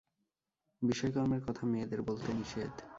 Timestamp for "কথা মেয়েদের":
1.47-2.01